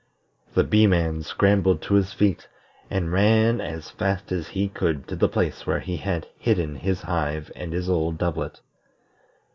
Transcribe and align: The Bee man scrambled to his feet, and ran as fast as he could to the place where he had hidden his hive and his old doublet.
The 0.55 0.63
Bee 0.63 0.87
man 0.87 1.21
scrambled 1.21 1.83
to 1.83 1.93
his 1.93 2.11
feet, 2.11 2.47
and 2.89 3.11
ran 3.11 3.61
as 3.61 3.91
fast 3.91 4.31
as 4.31 4.47
he 4.47 4.67
could 4.67 5.07
to 5.09 5.15
the 5.15 5.29
place 5.29 5.67
where 5.67 5.79
he 5.81 5.97
had 5.97 6.25
hidden 6.39 6.73
his 6.77 7.03
hive 7.03 7.51
and 7.55 7.71
his 7.71 7.87
old 7.87 8.17
doublet. 8.17 8.61